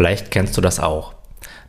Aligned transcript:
Vielleicht 0.00 0.30
kennst 0.30 0.56
du 0.56 0.62
das 0.62 0.80
auch. 0.80 1.12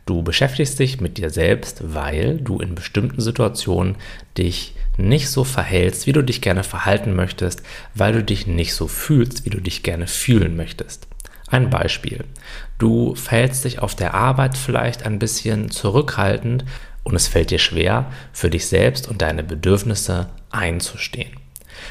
Du 0.06 0.22
beschäftigst 0.22 0.78
dich 0.78 1.02
mit 1.02 1.18
dir 1.18 1.28
selbst, 1.28 1.82
weil 1.94 2.38
du 2.38 2.60
in 2.60 2.74
bestimmten 2.74 3.20
Situationen 3.20 3.96
dich 4.38 4.74
nicht 4.96 5.28
so 5.28 5.44
verhältst, 5.44 6.06
wie 6.06 6.14
du 6.14 6.22
dich 6.22 6.40
gerne 6.40 6.64
verhalten 6.64 7.14
möchtest, 7.14 7.62
weil 7.94 8.14
du 8.14 8.24
dich 8.24 8.46
nicht 8.46 8.72
so 8.72 8.88
fühlst, 8.88 9.44
wie 9.44 9.50
du 9.50 9.60
dich 9.60 9.82
gerne 9.82 10.06
fühlen 10.06 10.56
möchtest. 10.56 11.08
Ein 11.48 11.68
Beispiel. 11.68 12.24
Du 12.78 13.14
verhältst 13.16 13.66
dich 13.66 13.80
auf 13.80 13.94
der 13.94 14.14
Arbeit 14.14 14.56
vielleicht 14.56 15.04
ein 15.04 15.18
bisschen 15.18 15.70
zurückhaltend 15.70 16.64
und 17.02 17.14
es 17.14 17.28
fällt 17.28 17.50
dir 17.50 17.58
schwer, 17.58 18.10
für 18.32 18.48
dich 18.48 18.66
selbst 18.66 19.08
und 19.08 19.20
deine 19.20 19.42
Bedürfnisse 19.42 20.30
einzustehen. 20.50 21.41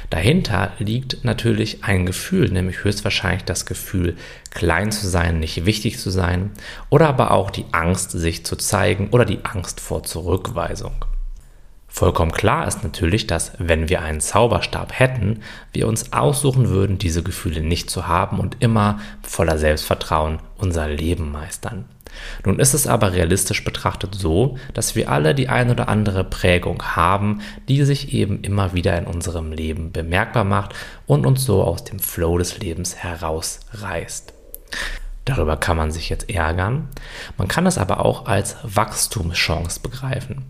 Dahinter 0.09 0.73
liegt 0.79 1.23
natürlich 1.23 1.84
ein 1.84 2.05
Gefühl, 2.05 2.50
nämlich 2.50 2.84
höchstwahrscheinlich 2.84 3.43
das 3.43 3.66
Gefühl, 3.66 4.16
klein 4.52 4.91
zu 4.91 5.07
sein, 5.07 5.39
nicht 5.39 5.66
wichtig 5.66 6.00
zu 6.00 6.09
sein, 6.09 6.52
oder 6.89 7.07
aber 7.07 7.31
auch 7.31 7.50
die 7.50 7.66
Angst, 7.71 8.12
sich 8.12 8.45
zu 8.45 8.55
zeigen 8.55 9.09
oder 9.12 9.25
die 9.25 9.44
Angst 9.44 9.80
vor 9.80 10.03
Zurückweisung. 10.03 11.05
Vollkommen 11.94 12.31
klar 12.31 12.68
ist 12.68 12.84
natürlich, 12.84 13.27
dass 13.27 13.52
wenn 13.59 13.90
wir 13.90 14.02
einen 14.02 14.22
Zauberstab 14.22 14.98
hätten, 14.98 15.41
wir 15.73 15.88
uns 15.90 16.14
aussuchen 16.14 16.70
würden, 16.70 16.98
diese 16.98 17.22
Gefühle 17.22 17.59
nicht 17.62 17.90
zu 17.90 18.08
haben 18.08 18.40
und 18.40 18.58
immer 18.62 19.00
voller 19.22 19.58
Selbstvertrauen 19.58 20.40
unser 20.58 20.88
Leben 20.88 21.31
meistern. 21.34 21.86
Nun 22.45 22.59
ist 22.59 22.73
es 22.73 22.88
aber 22.88 23.12
realistisch 23.12 23.64
betrachtet 23.66 24.16
so, 24.16 24.58
dass 24.73 24.95
wir 24.95 25.12
alle 25.12 25.36
die 25.36 25.50
ein 25.50 25.70
oder 25.70 25.90
andere 25.90 26.23
Prägung 26.23 26.81
haben, 26.81 27.41
die 27.67 27.84
sich 27.84 28.14
eben 28.14 28.42
immer 28.42 28.73
wieder 28.73 28.98
in 28.98 29.05
unserem 29.05 29.52
Leben 29.52 29.92
bemerkbar 29.92 30.45
macht 30.45 30.73
und 31.05 31.26
uns 31.26 31.44
so 31.44 31.62
aus 31.62 31.84
dem 31.84 32.00
Flow 32.00 32.38
des 32.38 32.58
Lebens 32.58 32.95
herausreißt. 32.95 34.34
Darüber 35.25 35.55
kann 35.55 35.77
man 35.77 35.91
sich 35.91 36.09
jetzt 36.09 36.30
ärgern. 36.30 36.89
Man 37.38 37.48
kann 37.48 37.67
es 37.67 37.77
aber 37.77 38.03
auch 38.03 38.25
als 38.25 38.57
Wachstumschance 38.63 39.80
begreifen. 39.81 40.45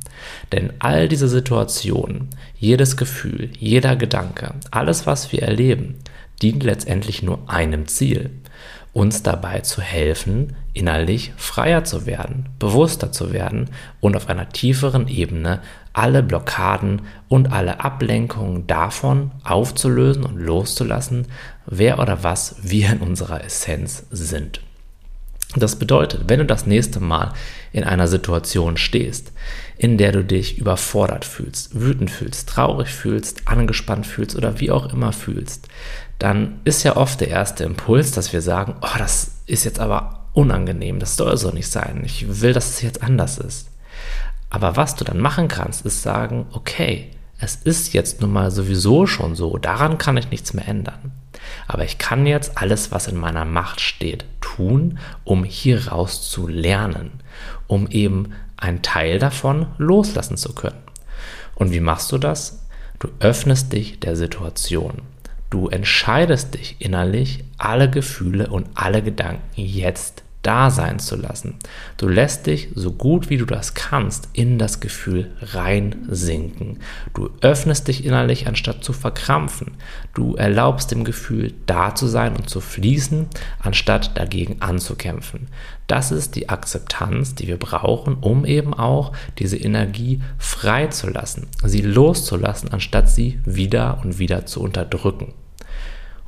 Denn 0.51 0.73
all 0.79 1.09
diese 1.09 1.27
Situationen, 1.27 2.29
jedes 2.55 2.95
Gefühl, 2.95 3.51
jeder 3.57 3.95
Gedanke, 3.95 4.53
alles, 4.71 5.05
was 5.05 5.31
wir 5.31 5.43
erleben, 5.43 5.99
dient 6.41 6.63
letztendlich 6.63 7.21
nur 7.21 7.49
einem 7.49 7.87
Ziel 7.87 8.31
uns 8.93 9.23
dabei 9.23 9.59
zu 9.59 9.81
helfen, 9.81 10.55
innerlich 10.73 11.33
freier 11.37 11.83
zu 11.83 12.05
werden, 12.05 12.49
bewusster 12.59 13.11
zu 13.11 13.33
werden 13.33 13.69
und 13.99 14.15
auf 14.15 14.29
einer 14.29 14.49
tieferen 14.49 15.07
Ebene 15.07 15.61
alle 15.93 16.23
Blockaden 16.23 17.01
und 17.27 17.51
alle 17.51 17.81
Ablenkungen 17.81 18.67
davon 18.67 19.31
aufzulösen 19.43 20.23
und 20.23 20.37
loszulassen, 20.37 21.27
wer 21.65 21.99
oder 21.99 22.23
was 22.23 22.55
wir 22.61 22.91
in 22.91 22.99
unserer 22.99 23.43
Essenz 23.43 24.05
sind. 24.11 24.61
Das 25.55 25.75
bedeutet, 25.75 26.29
wenn 26.29 26.39
du 26.39 26.45
das 26.45 26.65
nächste 26.65 27.01
Mal 27.01 27.33
in 27.73 27.83
einer 27.83 28.07
Situation 28.07 28.77
stehst, 28.77 29.33
in 29.77 29.97
der 29.97 30.13
du 30.13 30.23
dich 30.23 30.57
überfordert 30.57 31.25
fühlst, 31.25 31.77
wütend 31.77 32.09
fühlst, 32.09 32.47
traurig 32.47 32.87
fühlst, 32.87 33.49
angespannt 33.49 34.07
fühlst 34.07 34.37
oder 34.37 34.61
wie 34.61 34.71
auch 34.71 34.93
immer 34.93 35.11
fühlst, 35.11 35.67
dann 36.19 36.61
ist 36.63 36.83
ja 36.83 36.95
oft 36.95 37.19
der 37.19 37.27
erste 37.27 37.65
Impuls, 37.65 38.11
dass 38.11 38.31
wir 38.31 38.41
sagen, 38.41 38.75
oh, 38.81 38.97
das 38.97 39.31
ist 39.45 39.65
jetzt 39.65 39.79
aber 39.79 40.20
unangenehm, 40.33 40.99
das 40.99 41.17
soll 41.17 41.37
so 41.37 41.51
nicht 41.51 41.67
sein, 41.67 42.03
ich 42.05 42.41
will, 42.41 42.53
dass 42.53 42.69
es 42.69 42.81
jetzt 42.81 43.03
anders 43.03 43.37
ist. 43.37 43.69
Aber 44.49 44.75
was 44.75 44.95
du 44.95 45.05
dann 45.05 45.19
machen 45.19 45.47
kannst, 45.47 45.85
ist 45.85 46.01
sagen, 46.01 46.45
okay, 46.51 47.09
es 47.39 47.55
ist 47.55 47.93
jetzt 47.93 48.21
nun 48.21 48.31
mal 48.31 48.51
sowieso 48.51 49.07
schon 49.07 49.35
so, 49.35 49.57
daran 49.57 49.97
kann 49.97 50.17
ich 50.17 50.29
nichts 50.29 50.53
mehr 50.53 50.67
ändern. 50.67 51.11
Aber 51.67 51.83
ich 51.83 51.97
kann 51.97 52.27
jetzt 52.27 52.57
alles, 52.57 52.91
was 52.91 53.07
in 53.07 53.17
meiner 53.17 53.45
Macht 53.45 53.81
steht, 53.81 54.25
tun, 54.41 54.99
um 55.23 55.43
hier 55.43 55.87
raus 55.87 56.29
zu 56.29 56.47
lernen, 56.47 57.11
um 57.67 57.87
eben 57.87 58.33
einen 58.57 58.81
Teil 58.81 59.17
davon 59.17 59.67
loslassen 59.77 60.37
zu 60.37 60.53
können. 60.53 60.81
Und 61.55 61.71
wie 61.71 61.79
machst 61.79 62.11
du 62.11 62.17
das? 62.17 62.65
Du 62.99 63.07
öffnest 63.19 63.73
dich 63.73 63.99
der 63.99 64.15
Situation. 64.15 65.01
Du 65.51 65.67
entscheidest 65.67 66.53
dich 66.53 66.77
innerlich, 66.79 67.43
alle 67.57 67.89
Gefühle 67.89 68.47
und 68.47 68.69
alle 68.73 69.03
Gedanken 69.03 69.41
jetzt 69.53 70.23
da 70.41 70.71
sein 70.71 70.99
zu 70.99 71.15
lassen. 71.15 71.55
Du 71.97 72.07
lässt 72.07 72.47
dich 72.47 72.69
so 72.73 72.91
gut 72.91 73.29
wie 73.29 73.37
du 73.37 73.45
das 73.45 73.73
kannst 73.73 74.29
in 74.33 74.57
das 74.57 74.79
Gefühl 74.79 75.31
reinsinken. 75.41 76.79
Du 77.13 77.29
öffnest 77.41 77.87
dich 77.87 78.05
innerlich, 78.05 78.47
anstatt 78.47 78.83
zu 78.83 78.93
verkrampfen. 78.93 79.73
Du 80.13 80.35
erlaubst 80.35 80.91
dem 80.91 81.03
Gefühl 81.03 81.53
da 81.65 81.93
zu 81.93 82.07
sein 82.07 82.35
und 82.35 82.49
zu 82.49 82.61
fließen, 82.61 83.27
anstatt 83.59 84.17
dagegen 84.17 84.61
anzukämpfen. 84.61 85.47
Das 85.87 86.11
ist 86.11 86.35
die 86.35 86.49
Akzeptanz, 86.49 87.35
die 87.35 87.47
wir 87.47 87.57
brauchen, 87.57 88.15
um 88.15 88.45
eben 88.45 88.73
auch 88.73 89.11
diese 89.37 89.57
Energie 89.57 90.21
freizulassen, 90.37 91.47
sie 91.63 91.81
loszulassen, 91.81 92.71
anstatt 92.71 93.09
sie 93.09 93.39
wieder 93.45 93.99
und 94.03 94.17
wieder 94.17 94.45
zu 94.45 94.61
unterdrücken. 94.61 95.33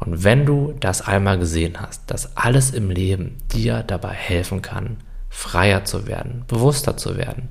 Und 0.05 0.23
wenn 0.23 0.45
du 0.45 0.73
das 0.79 1.01
einmal 1.01 1.39
gesehen 1.39 1.79
hast, 1.79 2.09
dass 2.11 2.35
alles 2.35 2.71
im 2.71 2.89
Leben 2.89 3.37
dir 3.53 3.83
dabei 3.83 4.13
helfen 4.13 4.61
kann, 4.61 4.97
freier 5.29 5.83
zu 5.83 6.07
werden, 6.07 6.43
bewusster 6.47 6.95
zu 6.95 7.17
werden, 7.17 7.49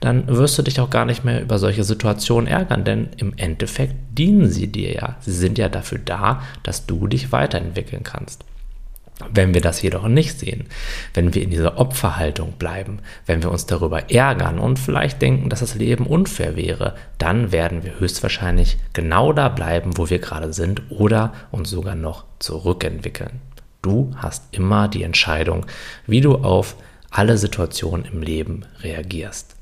dann 0.00 0.26
wirst 0.28 0.58
du 0.58 0.62
dich 0.62 0.80
auch 0.80 0.90
gar 0.90 1.06
nicht 1.06 1.24
mehr 1.24 1.40
über 1.40 1.58
solche 1.58 1.84
Situationen 1.84 2.46
ärgern, 2.46 2.84
denn 2.84 3.08
im 3.16 3.32
Endeffekt 3.36 3.94
dienen 4.18 4.50
sie 4.50 4.66
dir 4.66 4.92
ja. 4.92 5.16
Sie 5.20 5.32
sind 5.32 5.56
ja 5.58 5.68
dafür 5.68 5.98
da, 5.98 6.42
dass 6.62 6.86
du 6.86 7.06
dich 7.06 7.32
weiterentwickeln 7.32 8.02
kannst. 8.02 8.44
Wenn 9.32 9.54
wir 9.54 9.60
das 9.60 9.82
jedoch 9.82 10.06
nicht 10.08 10.38
sehen, 10.38 10.66
wenn 11.14 11.34
wir 11.34 11.42
in 11.42 11.50
dieser 11.50 11.78
Opferhaltung 11.78 12.52
bleiben, 12.52 12.98
wenn 13.26 13.42
wir 13.42 13.50
uns 13.50 13.66
darüber 13.66 14.10
ärgern 14.10 14.58
und 14.58 14.78
vielleicht 14.78 15.22
denken, 15.22 15.48
dass 15.48 15.60
das 15.60 15.74
Leben 15.74 16.06
unfair 16.06 16.56
wäre, 16.56 16.94
dann 17.18 17.52
werden 17.52 17.84
wir 17.84 17.98
höchstwahrscheinlich 17.98 18.78
genau 18.92 19.32
da 19.32 19.48
bleiben, 19.48 19.96
wo 19.96 20.10
wir 20.10 20.18
gerade 20.18 20.52
sind 20.52 20.82
oder 20.90 21.32
uns 21.50 21.70
sogar 21.70 21.94
noch 21.94 22.24
zurückentwickeln. 22.38 23.40
Du 23.82 24.12
hast 24.16 24.44
immer 24.52 24.88
die 24.88 25.02
Entscheidung, 25.02 25.66
wie 26.06 26.20
du 26.20 26.36
auf 26.36 26.76
alle 27.10 27.36
Situationen 27.36 28.06
im 28.06 28.22
Leben 28.22 28.64
reagierst. 28.82 29.56